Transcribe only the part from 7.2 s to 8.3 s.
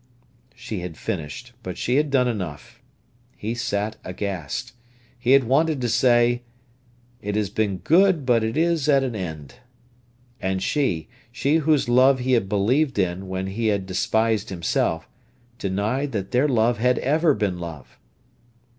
"It has been good,